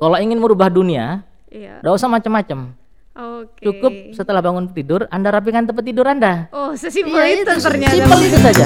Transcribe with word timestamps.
Kalau 0.00 0.16
ingin 0.16 0.40
merubah 0.40 0.72
dunia, 0.72 1.20
Iya. 1.52 1.84
nggak 1.84 1.92
usah 1.92 2.08
macam-macam. 2.08 2.72
Oke. 3.12 3.68
Cukup 3.68 3.92
setelah 4.16 4.40
bangun 4.40 4.72
tidur, 4.72 5.04
Anda 5.12 5.28
rapikan 5.28 5.68
tempat 5.68 5.84
tidur 5.84 6.08
Anda. 6.08 6.48
Oh, 6.56 6.72
sesimpel 6.72 7.20
Iya, 7.20 7.44
itu 7.44 7.52
ternyata. 7.60 7.92
Simpel 7.92 8.20
itu 8.24 8.38
saja. 8.40 8.64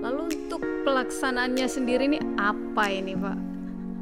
Lalu 0.00 0.20
untuk 0.24 0.60
pelaksanaannya 0.88 1.68
sendiri 1.68 2.08
nih 2.08 2.22
apa 2.40 2.84
ini, 2.88 3.12
Pak? 3.12 3.36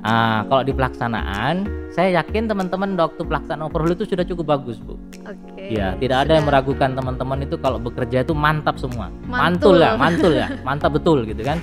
Ah, 0.03 0.47
kalau 0.47 0.63
di 0.63 0.71
pelaksanaan, 0.71 1.67
saya 1.91 2.23
yakin 2.23 2.47
teman-teman 2.47 2.95
waktu 2.95 3.27
pelaksanaan 3.27 3.67
overhaul 3.67 3.91
itu 3.91 4.07
sudah 4.07 4.23
cukup 4.23 4.55
bagus, 4.55 4.79
Bu. 4.79 4.95
Oke. 5.27 5.67
Iya, 5.67 5.99
tidak 5.99 6.27
ada 6.27 6.39
yang 6.39 6.47
sudah. 6.47 6.63
meragukan 6.63 6.91
teman-teman 6.95 7.39
itu 7.43 7.59
kalau 7.59 7.83
bekerja 7.83 8.23
itu 8.23 8.35
mantap 8.39 8.79
semua. 8.79 9.11
Mantul. 9.27 9.35
Mantul 9.35 9.77
ya, 9.83 9.91
mantul 9.99 10.33
ya, 10.39 10.47
mantap 10.63 10.95
betul 10.95 11.27
gitu 11.27 11.43
kan. 11.43 11.59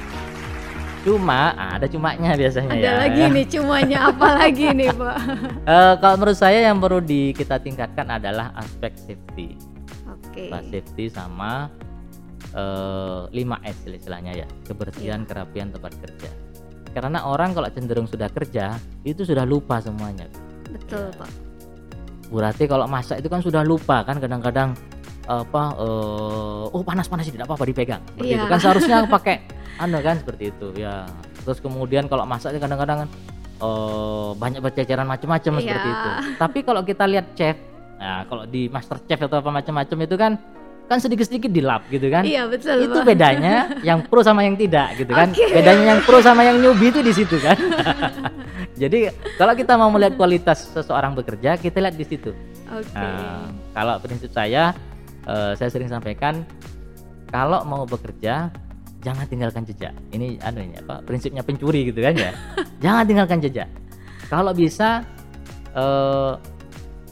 Cuma 1.00 1.56
ada 1.56 1.88
cumanya 1.88 2.36
biasanya 2.36 2.72
Ada 2.72 2.84
ya. 2.84 2.94
lagi 3.00 3.24
nih 3.30 3.46
cumanya 3.48 3.98
apa 4.08 4.28
lagi 4.40 4.66
nih, 4.70 4.90
Pak? 4.92 5.18
Eh, 5.64 5.94
kalau 5.98 6.16
menurut 6.18 6.36
saya 6.36 6.60
yang 6.62 6.78
perlu 6.78 7.00
di 7.00 7.32
kita 7.32 7.56
tingkatkan 7.58 8.08
adalah 8.10 8.52
aspek 8.54 8.92
safety. 8.98 9.56
Oke. 10.06 10.52
Nah, 10.52 10.60
safety 10.62 11.08
sama 11.08 11.72
eh 12.50 13.22
5S 13.32 13.88
istilahnya 13.88 14.34
ya, 14.36 14.48
kebersihan, 14.66 15.24
kerapian 15.24 15.70
tempat 15.70 15.96
kerja. 15.98 16.30
Karena 16.90 17.24
orang 17.24 17.54
kalau 17.54 17.70
cenderung 17.70 18.04
sudah 18.04 18.28
kerja, 18.28 18.76
itu 19.02 19.22
sudah 19.22 19.46
lupa 19.46 19.80
semuanya. 19.80 20.28
Betul, 20.68 21.08
Iya. 21.08 21.16
Pak. 21.16 21.32
Berarti 22.30 22.64
kalau 22.66 22.86
masak 22.86 23.22
itu 23.22 23.30
kan 23.30 23.40
sudah 23.40 23.64
lupa 23.64 24.04
kan 24.04 24.18
kadang-kadang 24.18 24.76
apa 25.26 25.64
eh 25.78 26.66
oh 26.68 26.82
panas-panas 26.82 27.26
tidak 27.26 27.46
apa-apa 27.46 27.64
dipegang. 27.64 28.02
Seperti 28.04 28.28
Iya. 28.28 28.38
itu 28.38 28.46
kan 28.48 28.60
seharusnya 28.60 28.98
pakai 29.06 29.36
anu 29.80 30.04
kan 30.04 30.20
seperti 30.20 30.52
itu 30.52 30.68
ya. 30.76 31.08
Terus 31.48 31.64
kemudian 31.64 32.06
kalau 32.06 32.28
masak 32.28 32.54
kadang-kadang 32.60 33.08
kan 33.08 33.10
eh 33.60 34.30
banyak 34.36 34.60
berceceran 34.64 35.08
macam-macam 35.08 35.52
Iya. 35.58 35.62
seperti 35.64 35.90
itu. 35.90 36.10
Tapi 36.36 36.60
kalau 36.64 36.82
kita 36.84 37.04
lihat 37.08 37.26
chef, 37.36 37.56
nah 38.00 38.24
kalau 38.28 38.44
di 38.48 38.68
master 38.68 39.00
chef 39.04 39.20
atau 39.20 39.40
apa 39.40 39.52
macam-macam 39.52 39.98
itu 40.04 40.16
kan 40.16 40.32
kan 40.90 40.98
sedikit-sedikit 40.98 41.54
dilap 41.54 41.86
gitu 41.94 42.10
kan. 42.10 42.26
Iya, 42.26 42.50
betul, 42.50 42.82
itu 42.82 43.00
bedanya 43.06 43.70
yang 43.86 44.02
pro 44.02 44.26
sama 44.26 44.42
yang 44.42 44.58
tidak 44.58 44.98
gitu 44.98 45.14
kan. 45.14 45.30
Oke. 45.30 45.46
Bedanya 45.54 45.86
yang 45.96 46.02
pro 46.02 46.18
sama 46.18 46.42
yang 46.42 46.58
newbie 46.58 46.90
itu 46.90 47.06
di 47.06 47.14
situ 47.14 47.38
kan. 47.38 47.54
Jadi 48.82 49.12
kalau 49.38 49.54
kita 49.54 49.78
mau 49.78 49.94
melihat 49.94 50.18
kualitas 50.18 50.72
seseorang 50.74 51.14
bekerja, 51.14 51.62
kita 51.62 51.78
lihat 51.78 51.94
di 51.94 52.06
situ. 52.10 52.34
Oke. 52.74 52.90
Nah, 52.98 53.54
kalau 53.76 54.02
prinsip 54.02 54.34
saya, 54.34 54.74
eh, 55.30 55.54
saya 55.54 55.70
sering 55.70 55.92
sampaikan, 55.94 56.42
kalau 57.30 57.62
mau 57.70 57.86
bekerja, 57.86 58.50
jangan 59.00 59.26
tinggalkan 59.26 59.64
jejak. 59.64 59.94
Ini 60.10 60.40
anu 60.42 60.60
ini 60.62 60.76
apa? 60.78 61.00
Prinsipnya 61.02 61.42
pencuri 61.42 61.88
gitu 61.88 62.00
kan 62.00 62.14
ya. 62.14 62.32
jangan 62.84 63.04
tinggalkan 63.04 63.40
jejak. 63.40 63.70
Kalau 64.28 64.52
bisa, 64.52 65.02
eh, 65.72 66.34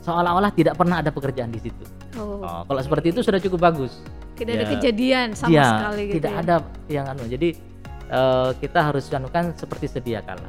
seolah-olah 0.02 0.52
tidak 0.52 0.76
pernah 0.76 1.00
ada 1.00 1.10
pekerjaan 1.10 1.50
di 1.50 1.60
situ. 1.60 1.84
Oh, 2.18 2.42
Oh, 2.42 2.62
kalau 2.66 2.82
seperti 2.82 3.12
itu 3.12 3.22
sudah 3.22 3.38
cukup 3.38 3.62
bagus. 3.64 4.02
tidak 4.38 4.54
ada 4.54 4.66
ya. 4.66 4.72
kejadian 4.78 5.28
sama 5.34 5.50
Iya, 5.50 5.66
sekali 5.68 6.02
gitu. 6.06 6.16
tidak 6.22 6.34
ya. 6.34 6.40
ada 6.40 6.56
yang 6.88 7.06
anu. 7.10 7.24
Jadi 7.26 7.50
eh, 8.08 8.50
kita 8.58 8.80
harus 8.86 9.10
anukan 9.10 9.44
seperti 9.54 9.86
sedia 9.90 10.22
kala. 10.22 10.46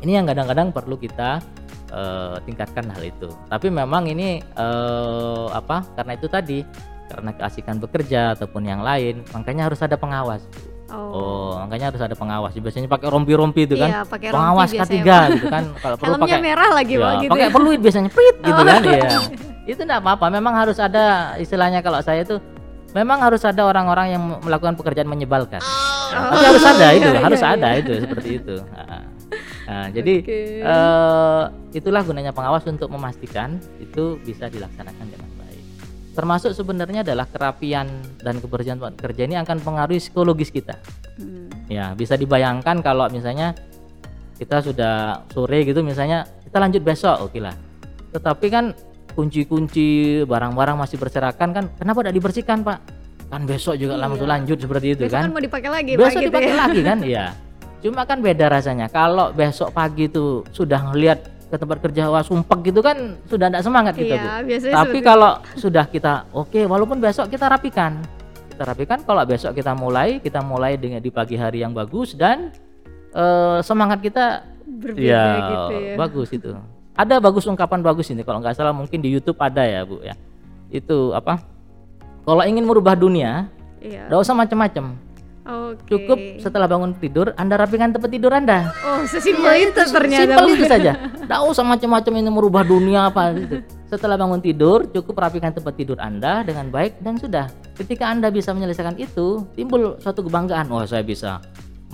Ini 0.00 0.12
yang 0.16 0.26
kadang-kadang 0.26 0.72
perlu 0.72 0.96
kita 0.96 1.44
eh, 1.88 2.36
tingkatkan 2.44 2.88
hal 2.88 3.04
itu. 3.04 3.28
Tapi 3.48 3.68
memang 3.68 4.08
ini 4.08 4.40
eh, 4.40 5.46
apa? 5.52 5.84
Karena 5.92 6.12
itu 6.16 6.26
tadi 6.28 6.64
karena 7.06 7.30
keasikan 7.32 7.76
bekerja 7.78 8.34
ataupun 8.34 8.62
yang 8.66 8.80
lain, 8.82 9.22
makanya 9.30 9.70
harus 9.70 9.80
ada 9.82 9.94
pengawas. 9.94 10.42
Oh. 10.86 11.10
Oh, 11.10 11.50
makanya 11.66 11.90
harus 11.90 11.98
ada 11.98 12.14
pengawas. 12.14 12.54
Biasanya 12.54 12.86
pakai 12.86 13.10
rompi-rompi 13.10 13.66
itu 13.66 13.74
kan. 13.74 13.90
Iya, 13.90 14.00
pakai 14.06 14.28
rompi 14.30 14.36
pengawas 14.38 14.70
biasanya, 14.70 14.84
ketiga 14.86 15.16
Pak. 15.16 15.30
gitu 15.34 15.46
kan. 15.50 15.64
Kalau 15.82 15.96
perlu 15.98 16.14
pakai 16.22 16.40
merah 16.40 16.70
lagi, 16.70 16.94
ya, 16.94 17.10
gitu. 17.22 17.30
pakai 17.34 17.48
ya. 17.48 17.54
peluit 17.54 17.80
biasanya 17.82 18.10
prit 18.14 18.36
gitu 18.38 18.60
Oh. 18.60 18.66
kan 18.66 18.80
ya 18.86 19.10
itu 19.66 19.80
enggak 19.82 19.98
apa-apa 19.98 20.30
memang 20.30 20.54
harus 20.54 20.78
ada 20.78 21.34
istilahnya 21.42 21.82
kalau 21.82 21.98
saya 21.98 22.22
itu 22.22 22.38
memang 22.94 23.18
harus 23.18 23.42
ada 23.42 23.66
orang-orang 23.66 24.14
yang 24.14 24.22
melakukan 24.40 24.78
pekerjaan 24.78 25.10
menyebalkan 25.10 25.58
Ya, 26.06 26.22
tapi 26.30 26.44
harus 26.46 26.62
ada 26.64 26.86
itu 26.94 27.08
Iya, 27.10 27.18
harus 27.18 27.42
iya, 27.42 27.50
ada 27.58 27.68
itu 27.74 27.92
seperti 27.98 28.28
itu 28.38 28.54
Nah, 29.66 29.86
jadi 29.98 30.14
Oke. 30.22 30.38
eh, 30.62 31.42
itulah 31.74 32.06
gunanya 32.06 32.30
pengawas 32.30 32.62
untuk 32.70 32.86
memastikan 32.94 33.58
itu 33.82 34.22
bisa 34.22 34.46
dilaksanakan 34.46 35.02
dengan 35.02 35.28
termasuk 36.16 36.50
sebenarnya 36.50 37.04
adalah 37.04 37.28
kerapian 37.28 37.86
dan 38.18 38.40
kebersihan 38.40 38.80
tempat 38.80 38.96
kerja 38.96 39.22
ini 39.22 39.36
akan 39.36 39.60
pengaruhi 39.60 40.00
psikologis 40.00 40.48
kita 40.48 40.80
Hmm. 41.16 41.48
Ya, 41.66 41.92
bisa 41.92 42.12
dibayangkan 42.12 42.80
kalau 42.80 43.08
misalnya 43.08 43.56
kita 44.34 44.60
sudah 44.60 45.24
sore 45.28 45.64
gitu 45.64 45.80
misalnya 45.80 46.24
kita 46.44 46.56
lanjut 46.58 46.80
besok, 46.80 47.24
oke 47.24 47.40
lah. 47.40 47.56
Tetapi 48.12 48.46
kan 48.46 48.76
kunci-kunci 49.16 49.86
barang-barang 50.22 50.76
masih 50.76 50.96
berserakan 50.96 51.48
kan 51.50 51.64
kenapa 51.74 52.04
tidak 52.04 52.14
dibersihkan, 52.14 52.60
Pak? 52.60 52.78
Kan 53.26 53.42
besok 53.42 53.74
juga 53.74 53.96
Iya. 53.96 54.02
langsung 54.04 54.28
lanjut 54.28 54.58
seperti 54.60 54.86
itu 54.92 55.02
Besok 55.02 55.16
kan. 55.16 55.22
kan 55.24 55.32
mau 55.32 55.42
dipakai 55.42 55.70
lagi, 55.72 55.92
Pak, 55.92 56.00
besok 56.04 56.20
gitu 56.20 56.28
dipakai 56.30 56.46
ya. 56.46 56.56
lagi 56.60 56.80
kan? 56.80 56.98
Iya. 57.10 57.24
Cuma 57.80 58.02
kan 58.04 58.18
beda 58.20 58.46
rasanya. 58.46 58.86
Kalau 58.86 59.32
besok 59.32 59.72
pagi 59.72 60.06
tuh 60.06 60.44
sudah 60.50 60.80
ngelihat 60.86 61.18
ke 61.46 61.56
tempat 61.56 61.78
kerja 61.78 62.10
wah 62.10 62.20
sumpek 62.20 62.74
gitu 62.74 62.82
kan 62.82 63.14
sudah 63.30 63.46
tidak 63.46 63.62
semangat 63.62 63.94
kita, 63.94 64.14
Bu. 64.18 64.26
Iya, 64.26 64.34
biasanya 64.42 64.74
Tapi 64.82 64.98
kalau 64.98 65.30
sudah 65.54 65.84
kita 65.86 66.12
oke, 66.34 66.60
walaupun 66.66 66.98
besok 66.98 67.30
kita 67.30 67.46
rapikan, 67.46 68.02
kita 68.50 68.66
rapikan. 68.66 68.98
Kalau 69.06 69.22
besok 69.22 69.54
kita 69.54 69.70
mulai, 69.72 70.18
kita 70.18 70.42
mulai 70.42 70.74
dengan 70.74 70.98
di 70.98 71.08
pagi 71.08 71.38
hari 71.38 71.62
yang 71.62 71.70
bagus 71.70 72.18
dan 72.18 72.50
eh, 73.14 73.58
semangat 73.62 74.02
kita 74.02 74.42
berbeda 74.66 75.06
ya 75.06 75.24
gitu 75.38 75.74
ya. 75.78 75.94
bagus 75.94 76.28
itu. 76.34 76.50
Ada 76.96 77.20
bagus 77.20 77.46
ungkapan 77.46 77.78
bagus 77.78 78.10
ini 78.10 78.26
kalau 78.26 78.42
nggak 78.42 78.56
salah 78.56 78.74
mungkin 78.74 78.98
di 78.98 79.12
YouTube 79.12 79.38
ada 79.38 79.62
ya 79.62 79.86
bu 79.86 80.02
ya. 80.02 80.18
Itu 80.66 81.14
apa? 81.14 81.38
Kalau 82.26 82.42
ingin 82.42 82.66
merubah 82.66 82.98
dunia, 82.98 83.46
Iya. 83.78 84.10
nggak 84.10 84.18
usah 84.18 84.34
macam-macam. 84.34 84.98
Oke. 85.46 85.86
Cukup 85.94 86.18
setelah 86.42 86.66
bangun 86.66 86.90
tidur, 86.98 87.30
anda 87.38 87.54
rapikan 87.54 87.94
tempat 87.94 88.10
tidur 88.10 88.34
anda. 88.34 88.74
Oh, 88.82 89.06
sesimpel 89.06 89.70
itu 89.70 89.80
ternyata. 89.94 90.34
Simpel 90.34 90.46
itu 90.58 90.64
saja. 90.66 90.92
Tidak 91.22 91.40
usah 91.46 91.62
macam-macam 91.62 92.12
ini 92.18 92.30
merubah 92.30 92.62
dunia 92.66 93.14
apa 93.14 93.30
gitu. 93.38 93.62
Setelah 93.86 94.18
bangun 94.18 94.42
tidur, 94.42 94.90
cukup 94.90 95.22
rapikan 95.22 95.54
tempat 95.54 95.78
tidur 95.78 95.94
Anda 96.02 96.42
dengan 96.42 96.74
baik 96.74 96.98
dan 97.06 97.14
sudah. 97.14 97.46
Ketika 97.78 98.10
Anda 98.10 98.34
bisa 98.34 98.50
menyelesaikan 98.50 98.98
itu, 98.98 99.46
timbul 99.54 99.94
suatu 100.02 100.26
kebanggaan. 100.26 100.66
Oh, 100.66 100.82
saya 100.82 101.06
bisa 101.06 101.38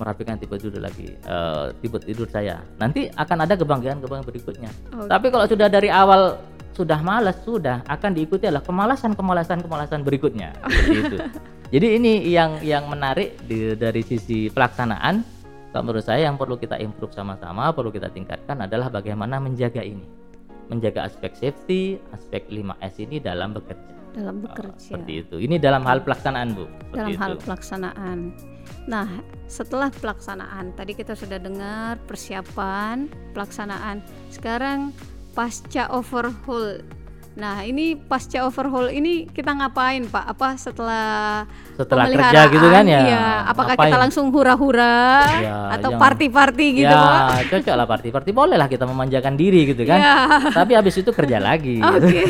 merapikan 0.01 0.41
tipe 0.41 0.57
tidur 0.57 0.81
lagi, 0.81 1.13
eh, 1.13 1.67
tipe 1.85 2.01
tidur 2.01 2.25
saya. 2.33 2.65
Nanti 2.81 3.13
akan 3.13 3.45
ada 3.45 3.55
kebanggaan-kebanggaan 3.61 4.25
berikutnya. 4.25 4.71
Oke. 4.97 5.09
Tapi 5.13 5.27
kalau 5.29 5.45
sudah 5.45 5.69
dari 5.69 5.93
awal 5.93 6.41
sudah 6.73 7.05
malas, 7.05 7.37
sudah 7.45 7.85
akan 7.85 8.17
diikuti 8.17 8.49
adalah 8.49 8.65
kemalasan-kemalasan 8.65 9.61
kemalasan 9.61 10.01
berikutnya. 10.01 10.57
Seperti 10.65 10.97
itu. 11.13 11.19
Jadi 11.73 11.97
ini 11.97 12.13
yang 12.29 12.61
yang 12.61 12.85
menarik 12.85 13.41
di- 13.43 13.73
dari 13.75 14.05
sisi 14.05 14.53
pelaksanaan 14.53 15.25
kalau 15.73 15.89
menurut 15.89 16.05
saya 16.05 16.29
yang 16.29 16.37
perlu 16.37 16.61
kita 16.61 16.77
improve 16.77 17.17
sama-sama, 17.17 17.73
perlu 17.73 17.89
kita 17.89 18.13
tingkatkan 18.13 18.61
adalah 18.61 18.93
bagaimana 18.93 19.41
menjaga 19.41 19.81
ini. 19.81 20.05
Menjaga 20.69 21.09
aspek 21.09 21.33
safety, 21.33 21.97
aspek 22.13 22.45
5S 22.47 23.01
ini 23.01 23.17
dalam 23.19 23.57
bekerja. 23.57 23.89
dalam 24.13 24.45
Oh, 24.45 24.53
bekerja. 24.53 24.77
seperti 24.77 25.25
itu. 25.25 25.41
Ini 25.41 25.57
dalam 25.57 25.89
hal 25.89 26.05
pelaksanaan, 26.05 26.53
Bu. 26.53 26.69
Seperti 26.69 26.93
dalam 26.93 27.17
hal 27.17 27.33
itu. 27.33 27.43
pelaksanaan. 27.49 28.19
Nah, 28.85 29.09
setelah 29.49 29.89
pelaksanaan, 29.89 30.77
tadi 30.77 30.93
kita 30.93 31.17
sudah 31.17 31.41
dengar 31.41 31.97
persiapan, 32.05 33.09
pelaksanaan. 33.33 34.05
Sekarang 34.29 34.93
pasca 35.33 35.89
overhaul. 35.89 36.85
Nah, 37.33 37.65
ini 37.65 37.97
pasca 37.97 38.45
overhaul 38.45 38.93
ini 38.93 39.25
kita 39.25 39.57
ngapain, 39.57 40.05
Pak? 40.05 40.37
Apa 40.37 40.53
setelah 40.61 41.49
Setelah 41.73 42.05
kerja 42.05 42.41
gitu 42.53 42.67
kan 42.69 42.85
ya. 42.85 43.01
Iya, 43.09 43.25
apakah 43.49 43.73
kita 43.73 43.89
ngapain? 43.89 44.03
langsung 44.05 44.29
hura-hura 44.29 45.25
Ya, 45.41 45.57
atau 45.73 45.97
party-party 45.97 46.85
gitu, 46.85 46.93
Pak? 46.93 47.21
ya, 47.33 47.43
cocok 47.49 47.75
lah 47.75 47.87
party-party. 47.89 48.31
Boleh 48.31 48.61
lah 48.61 48.69
kita 48.69 48.85
memanjakan 48.85 49.41
diri 49.41 49.65
gitu 49.65 49.89
kan. 49.89 49.97
Iya. 49.97 50.17
Tapi 50.53 50.73
habis 50.77 50.93
itu 50.95 51.09
kerja 51.09 51.41
lagi. 51.41 51.81
Oke. 51.81 52.21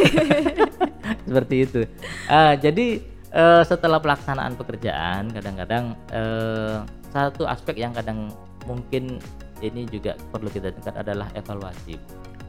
seperti 1.27 1.56
itu. 1.67 1.81
Ah, 2.29 2.55
jadi 2.55 3.03
eh, 3.32 3.62
setelah 3.67 3.99
pelaksanaan 3.99 4.55
pekerjaan, 4.55 5.35
kadang-kadang 5.35 5.99
eh, 6.15 6.79
satu 7.11 7.43
aspek 7.44 7.75
yang 7.77 7.91
kadang 7.91 8.31
mungkin 8.65 9.19
ini 9.59 9.82
juga 9.87 10.15
perlu 10.31 10.47
kita 10.47 10.71
tingkat 10.71 10.94
adalah 10.94 11.27
evaluasi. 11.35 11.99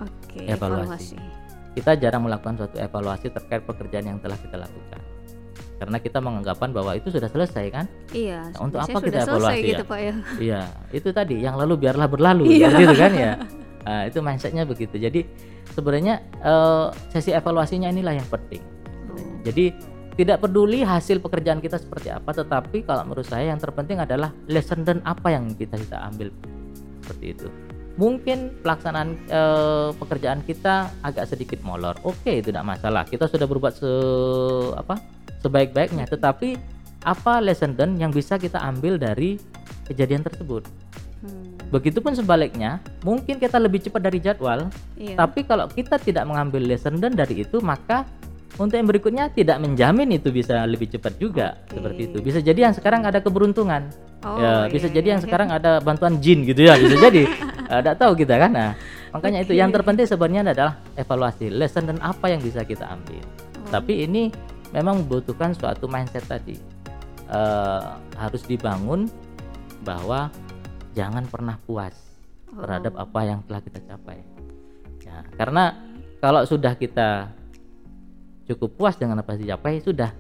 Oke, 0.02 0.46
Evaluasi. 0.46 1.18
evaluasi. 1.18 1.18
Kita 1.74 1.98
jarang 1.98 2.22
melakukan 2.26 2.54
suatu 2.56 2.78
evaluasi 2.78 3.34
terkait 3.34 3.66
pekerjaan 3.66 4.06
yang 4.06 4.18
telah 4.22 4.38
kita 4.38 4.62
lakukan. 4.62 5.00
Karena 5.74 5.98
kita 6.00 6.22
menganggapan 6.22 6.70
bahwa 6.72 6.92
itu 6.96 7.10
sudah 7.12 7.28
selesai 7.28 7.66
kan? 7.74 7.86
Iya, 8.14 8.54
Nah, 8.56 8.62
untuk 8.62 8.80
apa 8.80 8.98
kita 9.04 9.20
sudah 9.20 9.22
selesai 9.26 9.28
evaluasi 9.28 9.60
gitu, 9.68 9.84
ya? 9.84 9.90
Pak 9.90 10.00
ya. 10.00 10.16
Iya, 10.40 10.62
itu 10.94 11.10
tadi 11.12 11.36
yang 11.44 11.56
lalu 11.60 11.74
biarlah 11.76 12.08
berlalu, 12.08 12.44
Iya. 12.48 12.72
seperti 12.72 12.84
itu 12.86 12.96
kan 12.96 13.14
ya. 13.14 13.34
Nah, 13.84 14.08
itu 14.08 14.24
mindsetnya 14.24 14.64
begitu. 14.64 14.96
Jadi 14.96 15.28
sebenarnya 15.76 16.24
eh, 16.40 16.88
sesi 17.12 17.36
evaluasinya 17.36 17.92
inilah 17.92 18.16
yang 18.16 18.30
penting. 18.32 18.64
Oh. 19.12 19.20
Jadi 19.44 19.76
tidak 20.16 20.40
peduli 20.40 20.88
hasil 20.88 21.20
pekerjaan 21.20 21.60
kita 21.60 21.76
seperti 21.76 22.08
apa, 22.08 22.32
tetapi 22.32 22.88
kalau 22.88 23.04
menurut 23.04 23.28
saya 23.28 23.52
yang 23.52 23.60
terpenting 23.60 24.00
adalah 24.00 24.32
lesson 24.48 24.88
learned 24.88 25.04
apa 25.04 25.28
yang 25.36 25.52
kita 25.52 25.76
kita 25.76 26.00
ambil. 26.00 26.32
seperti 27.04 27.36
itu 27.36 27.48
mungkin 27.94 28.50
pelaksanaan 28.62 29.10
eh, 29.30 29.90
pekerjaan 29.94 30.42
kita 30.42 30.90
agak 31.02 31.30
sedikit 31.30 31.62
molor 31.62 31.94
oke 32.02 32.26
itu 32.26 32.50
tidak 32.50 32.66
masalah 32.66 33.06
kita 33.06 33.30
sudah 33.30 33.46
berbuat 33.46 33.74
se 33.74 33.92
apa 34.74 34.98
sebaik-baiknya 35.40 36.10
tetapi 36.10 36.58
apa 37.04 37.38
lesson 37.38 37.76
learned 37.78 38.00
yang 38.00 38.10
bisa 38.10 38.40
kita 38.40 38.58
ambil 38.58 38.98
dari 38.98 39.38
kejadian 39.86 40.24
tersebut 40.24 40.66
Hmm. 41.24 41.56
begitupun 41.72 42.12
sebaliknya 42.12 42.84
mungkin 43.00 43.40
kita 43.40 43.56
lebih 43.56 43.80
cepat 43.80 44.04
dari 44.04 44.20
jadwal 44.20 44.68
Iya. 45.00 45.16
tapi 45.16 45.48
kalau 45.48 45.72
kita 45.72 45.96
tidak 45.96 46.28
mengambil 46.28 46.60
lesson 46.60 47.00
learned 47.00 47.16
dari 47.16 47.48
itu 47.48 47.64
maka 47.64 48.04
untuk 48.60 48.76
yang 48.76 48.92
berikutnya 48.92 49.32
tidak 49.32 49.56
menjamin 49.58 50.12
itu 50.12 50.36
bisa 50.36 50.68
lebih 50.68 50.92
cepat 50.92 51.16
juga 51.16 51.56
Oke. 51.64 51.80
seperti 51.80 52.02
itu 52.12 52.18
bisa 52.20 52.40
jadi 52.44 52.68
yang 52.68 52.76
sekarang 52.76 53.08
ada 53.08 53.24
keberuntungan 53.24 53.88
Oh, 54.24 54.36
ya 54.36 54.68
iya, 54.68 54.72
bisa 54.72 54.88
iya, 54.92 54.96
jadi 55.00 55.08
yang 55.16 55.22
iya. 55.24 55.26
sekarang 55.32 55.48
ada 55.52 55.72
bantuan 55.80 56.20
jin 56.20 56.44
gitu 56.44 56.68
ya 56.68 56.76
bisa 56.76 56.96
jadi 57.00 57.24
tidak 57.70 57.96
tahu 57.96 58.12
kita 58.18 58.36
kan? 58.38 58.52
Nah 58.52 58.72
makanya 59.14 59.46
itu 59.46 59.54
Oke. 59.54 59.60
yang 59.62 59.70
terpenting 59.70 60.10
sebenarnya 60.10 60.42
adalah 60.52 60.74
evaluasi 60.98 61.48
lesson 61.48 61.86
dan 61.86 62.02
apa 62.02 62.28
yang 62.28 62.42
bisa 62.42 62.66
kita 62.66 62.86
ambil. 62.90 63.22
Oh. 63.64 63.72
tapi 63.72 64.04
ini 64.04 64.28
memang 64.76 65.06
membutuhkan 65.06 65.56
suatu 65.56 65.88
mindset 65.88 66.26
tadi. 66.28 66.58
Eh, 67.24 67.84
harus 68.20 68.44
dibangun 68.44 69.08
bahwa 69.82 70.28
jangan 70.94 71.24
pernah 71.26 71.56
puas 71.64 71.96
terhadap 72.52 72.94
Oh. 73.00 73.06
apa 73.08 73.20
yang 73.24 73.40
telah 73.48 73.62
kita 73.64 73.80
capai. 73.88 74.20
Ya 75.02 75.24
karena 75.36 75.74
kalau 76.20 76.44
sudah 76.44 76.76
kita 76.76 77.32
cukup 78.44 78.76
puas 78.76 78.96
dengan 79.00 79.20
apa 79.20 79.34
yang 79.34 79.42
dicapai 79.48 79.80
sudah 79.80 80.12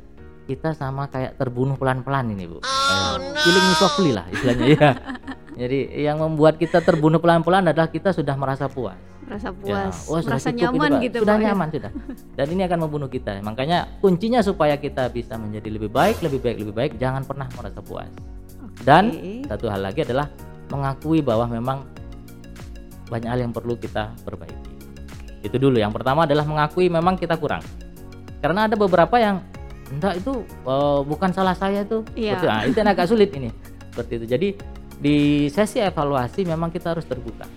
kita 0.43 0.75
sama 0.75 1.07
kayak 1.07 1.39
terbunuh 1.39 1.75
pelan-pelan 1.75 2.31
ini 2.31 2.47
bu. 2.47 2.59
Eh, 2.59 3.15
killing 3.43 3.65
me 3.67 3.75
softly 3.75 4.11
lah 4.11 4.25
istilahnya 4.27 4.65
ya 4.75 4.89
jadi 5.53 5.79
yang 6.09 6.17
membuat 6.17 6.57
kita 6.57 6.81
terbunuh 6.81 7.21
pelan-pelan 7.21 7.69
adalah 7.69 7.87
kita 7.87 8.09
sudah 8.09 8.33
merasa 8.33 8.65
puas. 8.65 8.97
Merasa 9.23 9.55
Ya, 9.63 9.87
puas, 9.87 9.95
oh, 10.11 10.19
sudah 10.19 10.35
merasa 10.35 10.49
nyaman 10.51 10.91
gitu 10.99 11.17
sudah 11.23 11.35
ya. 11.39 11.43
nyaman 11.53 11.67
sudah. 11.71 11.91
Dan 12.35 12.45
ini 12.51 12.61
akan 12.67 12.79
membunuh 12.89 13.07
kita. 13.07 13.39
Makanya 13.39 13.87
kuncinya 14.03 14.43
supaya 14.43 14.75
kita 14.75 15.07
bisa 15.13 15.39
menjadi 15.39 15.69
lebih 15.79 15.89
baik 15.93 16.19
lebih 16.25 16.43
baik 16.43 16.57
lebih 16.59 16.75
baik 16.75 16.91
jangan 16.99 17.23
pernah 17.23 17.47
merasa 17.55 17.79
puas. 17.79 18.09
Dan 18.83 19.13
Oke. 19.15 19.47
satu 19.47 19.65
hal 19.71 19.81
lagi 19.85 20.03
adalah 20.03 20.27
mengakui 20.67 21.21
bahwa 21.23 21.45
memang 21.47 21.77
banyak 23.07 23.29
hal 23.29 23.39
yang 23.45 23.53
perlu 23.53 23.77
kita 23.77 24.11
perbaiki. 24.25 24.71
Itu 25.45 25.55
dulu. 25.61 25.77
Yang 25.79 26.01
pertama 26.01 26.25
adalah 26.25 26.43
mengakui 26.43 26.89
memang 26.89 27.15
kita 27.15 27.37
kurang. 27.37 27.63
Karena 28.41 28.67
ada 28.67 28.75
beberapa 28.75 29.15
yang 29.21 29.39
enggak 29.93 30.19
itu 30.19 30.41
eh, 30.43 30.99
bukan 31.05 31.29
salah 31.31 31.53
saya 31.55 31.85
tuh 31.85 32.01
Iya. 32.17 32.41
Nah, 32.43 32.63
itu 32.65 32.79
agak 32.81 33.07
sulit 33.07 33.29
ini. 33.37 33.53
Seperti 33.93 34.19
itu. 34.19 34.25
Jadi 34.25 34.47
di 34.99 35.47
sesi 35.49 35.79
evaluasi 35.79 36.45
memang 36.45 36.69
kita 36.69 36.97
harus 36.97 37.05
terbuka. 37.07 37.47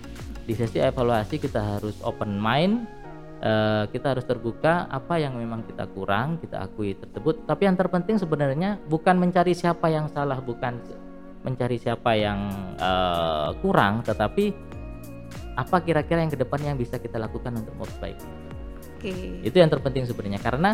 Di 0.47 0.55
sesi 0.55 0.79
evaluasi 0.79 1.37
kita 1.37 1.77
harus 1.77 1.99
open 2.07 2.39
mind 2.39 2.87
eh, 3.43 3.83
kita 3.91 4.15
harus 4.15 4.25
terbuka 4.25 4.87
apa 4.87 5.19
yang 5.19 5.37
memang 5.37 5.65
kita 5.67 5.85
kurang 5.91 6.39
kita 6.41 6.63
akui 6.63 6.95
tersebut. 6.97 7.45
Tapi 7.45 7.67
yang 7.67 7.75
terpenting 7.75 8.17
sebenarnya 8.17 8.81
bukan 8.87 9.19
mencari 9.19 9.53
siapa 9.53 9.91
yang 9.91 10.09
salah 10.09 10.39
bukan 10.39 10.79
mencari 11.45 11.77
siapa 11.77 12.17
yang 12.17 12.39
eh, 12.79 13.49
kurang 13.61 14.01
tetapi 14.03 14.67
apa 15.57 15.81
kira-kira 15.81 16.21
yang 16.21 16.29
ke 16.29 16.37
depan 16.37 16.59
yang 16.61 16.77
bisa 16.77 17.01
kita 17.01 17.17
lakukan 17.17 17.49
untuk 17.57 17.73
memperbaiki 17.81 18.29
Oke. 18.97 19.41
itu 19.41 19.57
yang 19.57 19.69
terpenting 19.69 20.05
sebenarnya. 20.05 20.41
Karena 20.41 20.71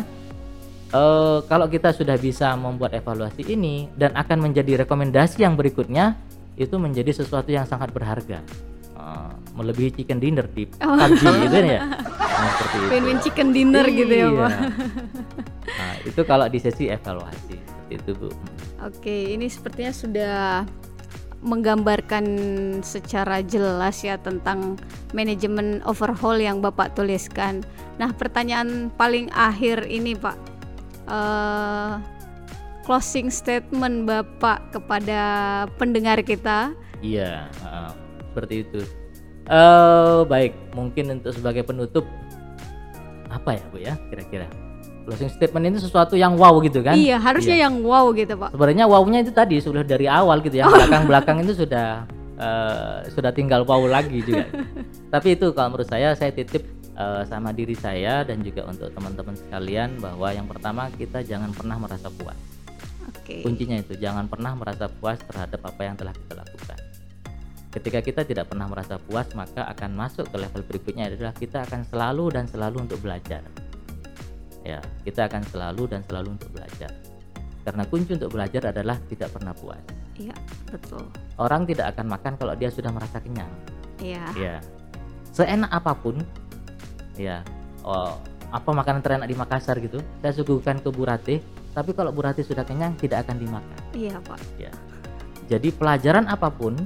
eh, 0.92 1.38
kalau 1.44 1.66
kita 1.68 1.92
sudah 1.92 2.16
bisa 2.16 2.52
membuat 2.56 2.96
evaluasi 2.96 3.44
ini 3.48 3.88
dan 3.96 4.16
akan 4.16 4.50
menjadi 4.50 4.84
rekomendasi 4.84 5.44
yang 5.44 5.56
berikutnya 5.56 6.16
itu 6.54 6.74
menjadi 6.76 7.10
sesuatu 7.10 7.50
yang 7.50 7.66
sangat 7.66 7.90
berharga 7.90 8.40
Eh, 8.94 9.32
melebihi 9.52 9.90
chicken 10.00 10.16
dinner 10.16 10.46
di 10.48 10.64
Oh. 10.80 10.96
PUBG 10.96 11.22
gitu 11.44 11.56
ya 11.60 11.82
nah, 11.84 12.48
seperti 12.56 12.76
itu 12.78 12.88
Win-win 12.88 13.18
chicken 13.20 13.48
dinner 13.52 13.84
gitu 13.84 14.14
ya 14.14 14.28
Iya. 14.30 14.38
Pak. 14.38 14.52
nah 15.82 15.94
itu 16.06 16.20
kalau 16.24 16.46
di 16.48 16.56
sesi 16.56 16.88
evaluasi 16.88 17.58
seperti 17.58 17.92
itu 18.00 18.10
bu 18.16 18.28
Oke, 18.80 19.32
ini 19.32 19.48
sepertinya 19.48 19.92
sudah 19.92 20.36
menggambarkan 21.40 22.24
secara 22.80 23.40
jelas 23.40 24.00
ya 24.00 24.16
tentang 24.16 24.76
manajemen 25.12 25.84
overhaul 25.84 26.36
yang 26.36 26.60
Bapak 26.60 26.92
tuliskan. 26.92 27.60
Nah, 27.96 28.12
pertanyaan 28.12 28.88
paling 28.92 29.28
akhir 29.32 29.88
ini, 29.88 30.12
Pak. 30.16 30.36
Eh, 31.08 31.92
closing 32.84 33.32
statement 33.32 34.04
Bapak 34.04 34.70
kepada 34.70 35.20
pendengar 35.80 36.20
kita. 36.20 36.76
Iya, 37.00 37.48
heeh, 37.48 37.90
seperti 38.30 38.54
itu. 38.68 38.80
Eh 39.44 40.20
baik, 40.24 40.52
mungkin 40.72 41.20
untuk 41.20 41.32
sebagai 41.36 41.64
penutup 41.64 42.04
apa 43.28 43.58
ya 43.58 43.64
bu 43.66 43.76
ya 43.82 43.94
kira-kira 44.08 44.46
closing 45.04 45.28
statement 45.28 45.64
ini 45.68 45.78
sesuatu 45.78 46.16
yang 46.16 46.34
wow 46.40 46.56
gitu 46.64 46.80
kan? 46.80 46.96
Iya, 46.96 47.20
harusnya 47.20 47.56
yang 47.60 47.84
wow 47.84 48.08
gitu, 48.16 48.34
Pak. 48.40 48.56
Sebenarnya 48.56 48.88
wow-nya 48.88 49.20
itu 49.20 49.32
tadi 49.36 49.60
sudah 49.60 49.84
dari 49.84 50.08
awal 50.08 50.40
gitu 50.40 50.56
ya, 50.56 50.66
belakang-belakang 50.66 51.44
itu 51.44 51.52
sudah 51.64 52.08
eh, 52.40 52.96
sudah 53.12 53.30
tinggal 53.36 53.68
wow 53.68 53.84
lagi 53.84 54.24
juga. 54.24 54.48
Tapi 55.14 55.36
itu 55.36 55.52
kalau 55.52 55.76
menurut 55.76 55.88
saya 55.92 56.16
saya 56.16 56.32
titip 56.32 56.64
eh, 56.96 57.22
sama 57.28 57.52
diri 57.52 57.76
saya 57.76 58.24
dan 58.24 58.40
juga 58.40 58.64
untuk 58.64 58.88
teman-teman 58.96 59.36
sekalian 59.36 60.00
bahwa 60.00 60.28
yang 60.32 60.48
pertama 60.48 60.88
kita 60.96 61.20
jangan 61.20 61.52
pernah 61.52 61.76
merasa 61.76 62.08
puas. 62.08 62.53
Oke. 63.24 63.40
Kuncinya 63.40 63.80
itu 63.80 63.96
jangan 63.96 64.28
pernah 64.28 64.52
merasa 64.52 64.84
puas 64.84 65.16
terhadap 65.16 65.64
apa 65.64 65.80
yang 65.80 65.96
telah 65.96 66.12
kita 66.12 66.36
lakukan. 66.36 66.78
Ketika 67.72 67.98
kita 68.04 68.20
tidak 68.28 68.52
pernah 68.52 68.68
merasa 68.68 69.00
puas, 69.00 69.24
maka 69.32 69.64
akan 69.64 69.96
masuk 69.96 70.28
ke 70.28 70.36
level 70.36 70.60
berikutnya 70.68 71.08
adalah 71.08 71.32
kita 71.32 71.64
akan 71.64 71.88
selalu 71.88 72.36
dan 72.36 72.44
selalu 72.44 72.84
untuk 72.84 73.00
belajar. 73.00 73.40
Ya, 74.60 74.84
kita 75.08 75.24
akan 75.24 75.40
selalu 75.48 75.88
dan 75.88 76.04
selalu 76.04 76.36
untuk 76.36 76.52
belajar. 76.52 76.92
Karena 77.64 77.88
kunci 77.88 78.12
untuk 78.12 78.28
belajar 78.28 78.68
adalah 78.76 79.00
tidak 79.08 79.32
pernah 79.32 79.56
puas. 79.56 79.80
Iya, 80.20 80.36
betul. 80.68 81.08
Orang 81.40 81.64
tidak 81.64 81.96
akan 81.96 82.12
makan 82.12 82.32
kalau 82.36 82.52
dia 82.54 82.68
sudah 82.68 82.92
merasa 82.92 83.18
kenyang. 83.24 83.50
Iya. 84.04 84.24
Ya. 84.36 84.56
Seenak 85.32 85.72
apa 85.72 85.96
pun, 85.96 86.20
ya. 87.16 87.40
Oh, 87.80 88.20
apa 88.52 88.70
makanan 88.70 89.00
terenak 89.00 89.26
di 89.32 89.34
Makassar 89.34 89.80
gitu? 89.80 89.98
Saya 90.22 90.36
suguhkan 90.36 90.78
ke 90.78 90.92
Bu 90.92 91.08
Ratih, 91.08 91.42
tapi 91.74 91.90
kalau 91.90 92.14
Bu 92.14 92.22
Ratih 92.22 92.46
sudah 92.46 92.62
kenyang 92.62 92.94
tidak 92.96 93.26
akan 93.26 93.36
dimakan. 93.42 93.78
Iya, 93.92 94.22
Pak. 94.22 94.38
ya. 94.56 94.72
Jadi 95.50 95.74
pelajaran 95.74 96.30
apa 96.30 96.48
pun, 96.48 96.78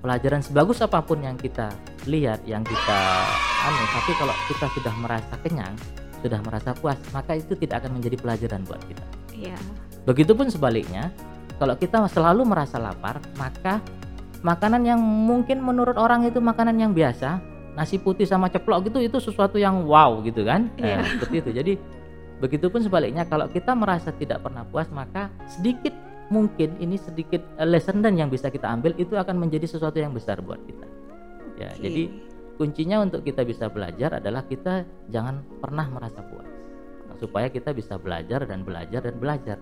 pelajaran 0.00 0.40
sebagus 0.40 0.80
apa 0.80 1.02
pun 1.04 1.20
yang 1.20 1.36
kita 1.36 1.68
lihat, 2.08 2.40
yang 2.48 2.64
kita 2.64 2.98
anu, 3.66 3.82
tapi 3.92 4.12
kalau 4.16 4.34
kita 4.48 4.66
sudah 4.72 4.94
merasa 5.02 5.34
kenyang, 5.44 5.74
sudah 6.24 6.40
merasa 6.40 6.70
puas, 6.72 6.96
maka 7.12 7.36
itu 7.36 7.52
tidak 7.58 7.84
akan 7.84 8.00
menjadi 8.00 8.16
pelajaran 8.16 8.64
buat 8.64 8.80
kita. 8.88 9.04
Iya. 9.36 9.58
Begitupun 10.08 10.48
sebaliknya, 10.48 11.12
kalau 11.60 11.76
kita 11.76 12.00
selalu 12.08 12.48
merasa 12.48 12.80
lapar, 12.80 13.20
maka 13.36 13.84
makanan 14.40 14.86
yang 14.88 15.00
mungkin 15.02 15.60
menurut 15.60 16.00
orang 16.00 16.24
itu 16.24 16.40
makanan 16.40 16.80
yang 16.80 16.92
biasa, 16.96 17.36
nasi 17.76 18.00
putih 18.00 18.24
sama 18.24 18.48
ceplok 18.48 18.88
gitu 18.88 18.98
itu 19.04 19.20
sesuatu 19.20 19.60
yang 19.60 19.84
wow 19.84 20.24
gitu 20.24 20.46
kan? 20.46 20.72
Iya. 20.80 21.04
Nah, 21.04 21.04
seperti 21.04 21.36
itu. 21.44 21.50
Jadi 21.52 21.72
begitupun 22.40 22.80
sebaliknya 22.80 23.28
kalau 23.28 23.46
kita 23.46 23.76
merasa 23.76 24.10
tidak 24.16 24.40
pernah 24.40 24.64
puas, 24.64 24.88
maka 24.90 25.28
sedikit 25.46 25.92
mungkin 26.32 26.78
ini 26.80 26.96
sedikit 26.96 27.44
eh, 27.60 27.68
lesson 27.68 28.00
dan 28.00 28.16
yang 28.16 28.32
bisa 28.32 28.48
kita 28.48 28.66
ambil 28.66 28.96
itu 28.96 29.14
akan 29.14 29.36
menjadi 29.36 29.68
sesuatu 29.68 30.00
yang 30.00 30.16
besar 30.16 30.40
buat 30.40 30.58
kita. 30.64 30.86
Ya, 31.60 31.70
jadi 31.76 32.08
kuncinya 32.56 33.04
untuk 33.04 33.20
kita 33.20 33.44
bisa 33.44 33.68
belajar 33.68 34.16
adalah 34.16 34.48
kita 34.48 34.88
jangan 35.12 35.44
pernah 35.60 35.84
merasa 35.92 36.24
puas. 36.24 36.48
Supaya 37.20 37.52
kita 37.52 37.76
bisa 37.76 38.00
belajar 38.00 38.48
dan 38.48 38.64
belajar 38.64 39.04
dan 39.04 39.16
belajar. 39.20 39.58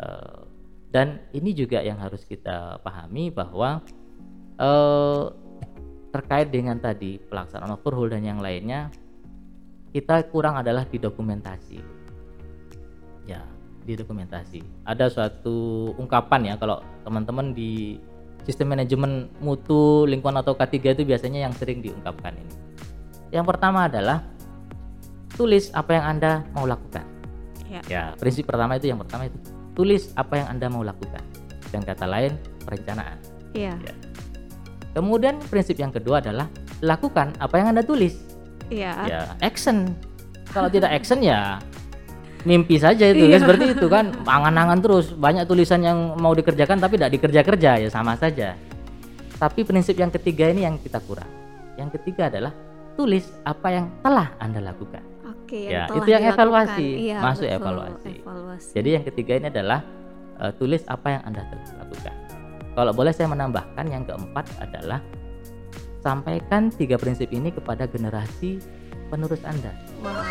Eh, 0.00 0.40
dan 0.88 1.20
ini 1.36 1.52
juga 1.52 1.84
yang 1.84 2.00
harus 2.00 2.24
kita 2.24 2.80
pahami 2.80 3.28
bahwa 3.28 3.84
eh, 4.56 5.24
terkait 6.16 6.48
dengan 6.48 6.80
tadi 6.80 7.20
pelaksanaan 7.20 7.76
overhaul 7.76 8.08
dan 8.08 8.24
yang 8.24 8.40
lainnya 8.40 8.88
kita 9.90 10.26
kurang 10.30 10.58
adalah 10.58 10.86
di 10.86 10.98
dokumentasi. 10.98 11.78
Ya 13.26 13.42
di 13.86 13.94
dokumentasi. 13.94 14.60
Ada 14.82 15.06
suatu 15.06 15.90
ungkapan 15.94 16.52
ya 16.52 16.54
kalau 16.58 16.82
teman-teman 17.06 17.54
di 17.54 17.96
sistem 18.42 18.74
manajemen 18.74 19.30
mutu 19.38 20.04
lingkungan 20.10 20.42
atau 20.42 20.58
K3 20.58 20.98
itu 20.98 21.02
biasanya 21.06 21.46
yang 21.46 21.54
sering 21.54 21.78
diungkapkan 21.80 22.34
ini. 22.34 22.54
Yang 23.30 23.46
pertama 23.54 23.86
adalah 23.86 24.26
tulis 25.38 25.70
apa 25.70 25.90
yang 25.94 26.18
anda 26.18 26.42
mau 26.50 26.66
lakukan. 26.66 27.06
Ya. 27.66 27.82
ya 27.90 28.02
prinsip 28.14 28.46
pertama 28.46 28.78
itu 28.78 28.86
yang 28.90 29.02
pertama 29.02 29.26
itu 29.26 29.38
tulis 29.74 30.14
apa 30.18 30.38
yang 30.42 30.48
anda 30.50 30.66
mau 30.66 30.82
lakukan. 30.82 31.22
Dengan 31.70 31.82
kata 31.86 32.06
lain 32.06 32.32
perencanaan. 32.66 33.18
Iya. 33.54 33.74
Ya. 33.78 33.94
kemudian 34.96 35.36
prinsip 35.52 35.76
yang 35.76 35.92
kedua 35.92 36.24
adalah 36.24 36.48
lakukan 36.80 37.36
apa 37.36 37.54
yang 37.60 37.72
anda 37.72 37.84
tulis 37.84 38.16
Iya. 38.68 38.92
ya 39.04 39.20
action 39.40 39.94
kalau 40.48 40.66
tidak 40.66 40.90
action 40.90 41.20
ya 41.20 41.60
mimpi 42.42 42.78
saja 42.78 43.06
itu 43.06 43.26
Iya. 43.26 43.36
kan 43.36 43.40
seperti 43.42 43.64
itu 43.72 43.86
kan 43.86 44.04
angan-angan 44.22 44.78
terus 44.78 45.10
banyak 45.10 45.44
tulisan 45.44 45.80
yang 45.80 46.14
mau 46.14 46.30
dikerjakan 46.30 46.78
tapi 46.78 46.94
tidak 46.94 47.12
dikerja-kerja 47.12 47.70
ya 47.78 47.88
sama 47.88 48.14
saja 48.14 48.54
Tapi 49.36 49.62
prinsip 49.62 49.92
yang 49.94 50.08
ketiga 50.08 50.48
ini 50.48 50.64
yang 50.64 50.80
kita 50.80 50.96
kurang. 50.98 51.28
Yang 51.76 52.00
ketiga 52.00 52.32
adalah 52.32 52.56
tulis 52.96 53.28
apa 53.44 53.68
yang 53.68 53.92
telah 54.00 54.32
Anda 54.40 54.64
lakukan. 54.64 55.04
Oke, 55.28 55.68
Ya, 55.68 55.84
telah 55.84 56.00
itu 56.00 56.08
yang 56.08 56.24
dilakukan. 56.24 56.40
evaluasi, 56.40 56.88
Iya, 57.04 57.18
masuk 57.20 57.44
betul, 57.44 57.58
evaluasi. 57.60 58.12
evaluasi. 58.16 58.70
Jadi 58.72 58.88
yang 58.88 59.04
ketiga 59.04 59.32
ini 59.36 59.46
adalah 59.52 59.80
eh, 60.40 60.52
tulis 60.56 60.80
apa 60.88 61.06
yang 61.10 61.22
Anda 61.22 61.44
telah 61.44 61.68
lakukan. 61.78 62.14
Kalau 62.72 62.92
boleh 62.92 63.12
saya 63.12 63.28
menambahkan 63.28 63.84
yang 63.86 64.02
keempat 64.04 64.44
adalah 64.58 64.98
sampaikan 66.06 66.70
tiga 66.70 66.94
prinsip 66.94 67.34
ini 67.34 67.50
kepada 67.50 67.90
generasi 67.90 68.62
penerus 69.10 69.42
Anda. 69.42 69.74
Wah, 70.06 70.22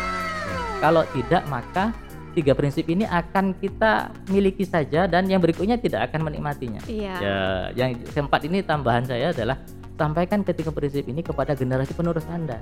Kalau 0.80 1.04
tidak 1.12 1.44
maka 1.52 1.92
tiga 2.32 2.56
prinsip 2.56 2.88
ini 2.88 3.04
akan 3.04 3.52
kita 3.60 4.08
miliki 4.32 4.64
saja 4.64 5.04
dan 5.04 5.28
yang 5.28 5.44
berikutnya 5.44 5.76
tidak 5.76 6.08
akan 6.08 6.32
menikmatinya. 6.32 6.80
iya. 6.88 7.14
Ya, 7.20 7.38
yang 7.76 8.00
keempat 8.12 8.48
ini 8.48 8.64
tambahan 8.64 9.04
saya 9.04 9.36
adalah 9.36 9.60
sampaikan 9.96 10.44
ketiga 10.44 10.72
prinsip 10.72 11.04
ini 11.08 11.20
kepada 11.20 11.52
generasi 11.52 11.92
penerus 11.92 12.24
Anda 12.28 12.60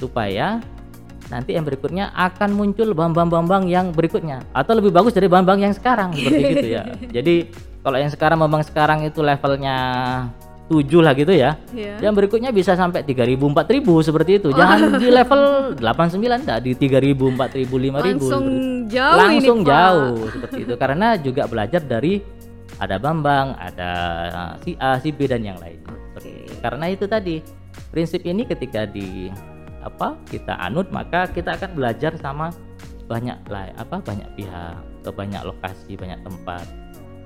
supaya 0.00 0.60
nanti 1.28 1.52
yang 1.52 1.68
berikutnya 1.68 2.16
akan 2.16 2.56
muncul 2.56 2.96
bambang-bambang 2.96 3.68
yang 3.68 3.92
berikutnya 3.92 4.40
atau 4.56 4.72
lebih 4.76 4.90
bagus 4.90 5.12
dari 5.12 5.28
bambang 5.28 5.60
yang 5.60 5.76
sekarang 5.76 6.16
seperti 6.16 6.42
gitu 6.56 6.68
ya. 6.80 6.82
Jadi 7.20 7.52
kalau 7.84 7.96
yang 8.00 8.08
sekarang 8.08 8.40
bambang 8.40 8.64
sekarang 8.64 9.04
itu 9.04 9.20
levelnya 9.20 9.76
7 10.70 11.02
lah 11.02 11.18
gitu 11.18 11.34
ya. 11.34 11.58
Iya. 11.74 11.98
Yang 11.98 12.14
berikutnya 12.22 12.54
bisa 12.54 12.78
sampai 12.78 13.02
3000 13.02 13.34
4000 13.42 14.06
seperti 14.06 14.38
itu. 14.38 14.54
Jangan 14.54 15.02
di 15.02 15.10
level 15.10 15.42
89 15.82 16.46
enggak 16.46 16.58
di 16.62 16.72
3000 16.78 17.34
4000 17.34 17.66
5000 17.66 17.90
Langsung 17.98 18.44
seperti- 18.46 18.78
jauh 18.94 19.18
langsung 19.18 19.58
ini, 19.58 19.66
Pak. 19.66 19.70
jauh 19.74 20.14
seperti 20.30 20.58
itu 20.62 20.74
karena 20.78 21.06
juga 21.18 21.42
belajar 21.46 21.82
dari 21.82 22.22
ada 22.80 22.96
Bambang, 22.96 23.58
ada 23.58 23.90
uh, 24.32 24.52
si 24.62 24.72
A, 24.78 24.96
si 25.02 25.10
B 25.10 25.26
dan 25.26 25.42
yang. 25.42 25.58
Seperti 25.58 26.28
itu. 26.46 26.54
Karena 26.62 26.86
itu 26.86 27.04
tadi 27.04 27.42
prinsip 27.90 28.22
ini 28.22 28.46
ketika 28.46 28.86
di 28.86 29.26
apa 29.80 30.14
kita 30.28 30.54
anut 30.60 30.92
maka 30.92 31.26
kita 31.26 31.56
akan 31.56 31.72
belajar 31.72 32.12
sama 32.20 32.52
banyak 33.08 33.36
lah 33.48 33.72
apa 33.74 33.98
banyak 33.98 34.28
pihak 34.36 34.76
ke 35.02 35.10
banyak 35.10 35.40
lokasi 35.42 35.96
banyak 35.96 36.20
tempat 36.20 36.62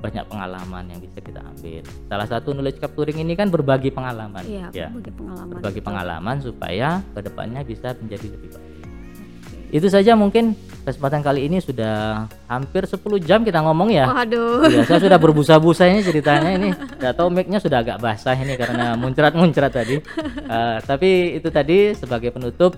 banyak 0.05 0.25
pengalaman 0.29 0.85
yang 0.85 1.01
bisa 1.01 1.19
kita 1.19 1.41
ambil 1.41 1.81
salah 2.05 2.29
satu 2.29 2.53
knowledge 2.53 2.77
capturing 2.77 3.19
ini 3.19 3.33
kan 3.33 3.49
berbagi 3.49 3.89
pengalaman 3.89 4.45
Iya, 4.45 4.69
ya 4.69 4.89
berbagi 4.93 5.13
pengalaman. 5.17 5.53
berbagi 5.57 5.81
pengalaman 5.81 6.37
supaya 6.39 6.89
ke 7.11 7.21
depannya 7.25 7.61
bisa 7.65 7.97
menjadi 7.97 8.27
lebih 8.29 8.49
baik 8.53 8.69
Oke. 8.69 9.73
itu 9.73 9.87
saja 9.89 10.13
mungkin 10.13 10.53
kesempatan 10.85 11.25
kali 11.25 11.49
ini 11.49 11.57
sudah 11.59 12.29
hampir 12.45 12.85
10 12.85 13.01
jam 13.25 13.41
kita 13.41 13.65
ngomong 13.65 13.89
ya. 13.89 14.05
Waduh. 14.05 14.69
Ya, 14.69 14.85
saya 14.85 15.01
sudah 15.01 15.17
berbusa-busa 15.17 15.89
ini 15.89 16.05
ceritanya 16.05 16.53
ini. 16.53 16.77
Gak 17.01 17.17
tahu 17.17 17.33
mic-nya 17.33 17.57
sudah 17.57 17.81
agak 17.81 17.97
basah 17.99 18.37
ini 18.37 18.53
karena 18.55 18.93
muncrat-muncrat 18.93 19.73
tadi. 19.73 19.97
Eh, 20.45 20.77
tapi 20.85 21.41
itu 21.41 21.49
tadi 21.49 21.97
sebagai 21.97 22.29
penutup 22.31 22.77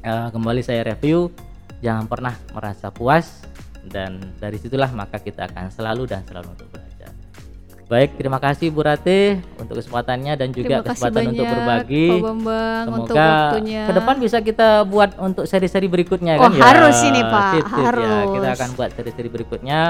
eh, 0.00 0.28
kembali 0.32 0.64
saya 0.64 0.88
review 0.88 1.28
jangan 1.84 2.08
pernah 2.08 2.32
merasa 2.50 2.88
puas 2.88 3.44
dan 3.88 4.10
dari 4.36 4.56
situlah 4.56 4.88
maka 4.90 5.16
kita 5.16 5.44
akan 5.44 5.68
selalu 5.68 6.04
dan 6.04 6.22
selalu 6.22 6.52
untuk 6.52 6.68
belajar. 6.68 7.10
Baik, 7.88 8.20
terima 8.20 8.36
kasih 8.36 8.68
Bu 8.68 8.84
Rate 8.84 9.40
untuk 9.56 9.80
kesempatannya 9.80 10.36
dan 10.36 10.52
juga 10.52 10.84
Terima 10.84 10.92
kesempatan 10.92 11.22
untuk 11.24 11.40
banyak, 11.40 11.56
berbagi. 11.56 12.06
Pak 12.06 12.20
Bambang 12.20 12.84
untuk 12.84 13.16
Semoga 13.16 13.24
waktunya. 13.24 13.82
ke 13.82 13.92
depan 13.96 14.16
bisa 14.20 14.38
kita 14.44 14.68
buat 14.84 15.10
untuk 15.16 15.44
seri-seri 15.48 15.88
berikutnya 15.88 16.36
Oh, 16.36 16.46
kan 16.46 16.52
ya. 16.52 16.62
harus 16.68 17.00
ini, 17.00 17.20
Pak. 17.24 17.48
Sip, 17.48 17.64
sip, 17.64 17.80
ya. 17.80 17.88
Kita 18.28 18.44
Harus. 18.44 18.58
akan 18.60 18.68
buat 18.76 18.90
seri-seri 18.92 19.28
berikutnya 19.32 19.80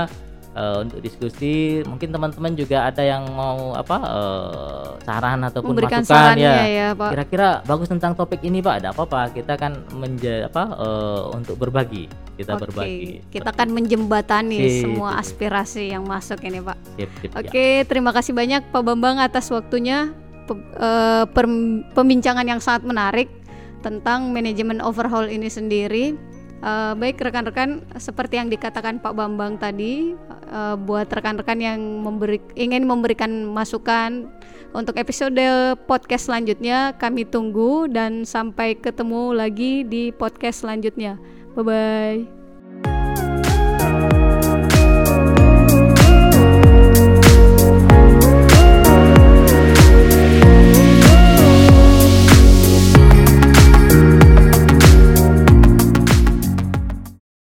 eh, 0.59 0.77
untuk 0.83 0.99
diskusi. 0.99 1.81
Mungkin 1.87 2.11
teman-teman 2.11 2.53
juga 2.59 2.91
ada 2.91 3.03
yang 3.07 3.23
mau 3.31 3.79
apa 3.79 3.97
eh, 4.03 4.87
saran 5.07 5.47
ataupun 5.47 5.79
Memberikan 5.79 6.03
masukan 6.03 6.35
sarannya 6.35 6.51
ya. 6.51 6.65
ya, 6.67 6.89
Pak. 6.99 7.11
Kira-kira 7.15 7.49
bagus 7.63 7.87
tentang 7.87 8.19
topik 8.19 8.43
ini 8.43 8.59
Pak. 8.59 8.75
Ada 8.83 8.89
apa-apa? 8.91 9.31
Kita 9.31 9.55
kan 9.55 9.87
menja 9.95 10.51
apa 10.51 10.65
eh, 10.75 11.23
untuk 11.39 11.55
berbagi. 11.63 12.11
Kita 12.35 12.59
Oke, 12.59 12.63
berbagi. 12.67 13.23
Kita 13.31 13.55
akan 13.55 13.69
menjembatani 13.75 14.59
Sip, 14.59 14.83
semua 14.87 15.19
sip. 15.19 15.39
aspirasi 15.39 15.95
yang 15.95 16.03
masuk 16.03 16.43
ini, 16.43 16.59
Pak. 16.59 16.77
itu. 16.77 16.91
Sip, 16.99 17.11
sip, 17.23 17.31
ya. 17.31 17.39
Oke, 17.39 17.67
terima 17.87 18.11
kasih 18.11 18.35
banyak 18.35 18.75
Pak 18.75 18.83
Bambang 18.83 19.23
atas 19.23 19.51
waktunya 19.55 20.11
eh, 20.51 21.25
pembincangan 21.95 22.47
yang 22.47 22.59
sangat 22.59 22.83
menarik 22.87 23.29
tentang 23.79 24.35
manajemen 24.35 24.83
overhaul 24.83 25.27
ini 25.31 25.47
sendiri. 25.47 26.28
Eh, 26.59 26.93
baik 26.99 27.23
rekan-rekan, 27.23 27.87
seperti 28.03 28.35
yang 28.35 28.51
dikatakan 28.51 28.99
Pak 28.99 29.15
Bambang 29.15 29.63
tadi, 29.63 30.19
eh, 30.51 30.75
buat 30.75 31.07
rekan-rekan 31.07 31.59
yang 31.63 31.79
memberi, 32.03 32.43
ingin 32.59 32.83
memberikan 32.83 33.31
masukan 33.47 34.27
untuk 34.75 34.99
episode 34.99 35.39
podcast 35.87 36.27
selanjutnya, 36.27 36.99
kami 36.99 37.23
tunggu 37.23 37.87
dan 37.87 38.27
sampai 38.27 38.75
ketemu 38.75 39.39
lagi 39.39 39.87
di 39.87 40.11
podcast 40.11 40.67
selanjutnya. 40.67 41.15
Bye 41.55 41.63
bye. 41.63 42.38